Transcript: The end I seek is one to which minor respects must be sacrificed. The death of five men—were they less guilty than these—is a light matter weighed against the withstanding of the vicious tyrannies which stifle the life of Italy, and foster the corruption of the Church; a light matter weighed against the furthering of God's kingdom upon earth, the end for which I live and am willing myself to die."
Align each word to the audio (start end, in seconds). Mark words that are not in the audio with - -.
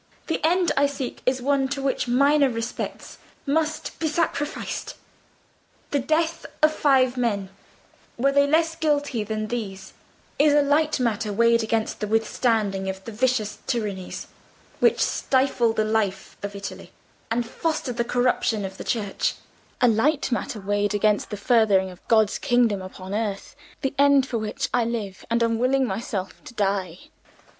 The 0.25 0.43
end 0.43 0.71
I 0.75 0.87
seek 0.87 1.21
is 1.27 1.43
one 1.43 1.67
to 1.67 1.79
which 1.79 2.07
minor 2.07 2.49
respects 2.49 3.19
must 3.45 3.99
be 3.99 4.07
sacrificed. 4.07 4.95
The 5.91 5.99
death 5.99 6.47
of 6.63 6.73
five 6.73 7.17
men—were 7.17 8.31
they 8.31 8.47
less 8.47 8.75
guilty 8.75 9.23
than 9.23 9.47
these—is 9.49 10.53
a 10.55 10.63
light 10.63 10.99
matter 10.99 11.31
weighed 11.31 11.61
against 11.61 11.99
the 11.99 12.07
withstanding 12.07 12.89
of 12.89 13.03
the 13.05 13.11
vicious 13.11 13.59
tyrannies 13.67 14.25
which 14.79 15.01
stifle 15.01 15.71
the 15.71 15.85
life 15.85 16.35
of 16.41 16.55
Italy, 16.55 16.91
and 17.29 17.45
foster 17.47 17.93
the 17.93 18.03
corruption 18.03 18.65
of 18.65 18.77
the 18.77 18.83
Church; 18.83 19.35
a 19.81 19.87
light 19.87 20.31
matter 20.31 20.59
weighed 20.59 20.95
against 20.95 21.29
the 21.29 21.37
furthering 21.37 21.91
of 21.91 22.01
God's 22.07 22.39
kingdom 22.39 22.81
upon 22.81 23.13
earth, 23.13 23.55
the 23.81 23.93
end 23.99 24.25
for 24.25 24.39
which 24.39 24.67
I 24.73 24.83
live 24.83 25.25
and 25.29 25.43
am 25.43 25.59
willing 25.59 25.85
myself 25.85 26.43
to 26.45 26.55
die." 26.55 26.97